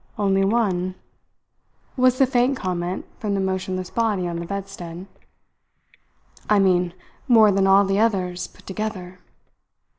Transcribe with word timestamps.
"Only 0.17 0.43
one?" 0.43 0.95
was 1.95 2.17
the 2.17 2.25
faint 2.25 2.57
comment 2.57 3.05
from 3.19 3.35
the 3.35 3.39
motionless 3.39 3.91
body 3.91 4.27
on 4.27 4.37
the 4.39 4.47
bedstead. 4.47 5.05
"I 6.49 6.57
mean 6.57 6.95
more 7.27 7.51
than 7.51 7.67
all 7.67 7.85
the 7.85 7.99
others 7.99 8.47
put 8.47 8.65
together." 8.65 9.19